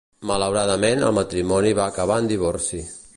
Malauradament, 0.29 1.03
el 1.09 1.13
matrimoni 1.19 1.75
va 1.81 1.87
acabar 1.95 2.21
en 2.25 2.33
divorci. 2.33 2.85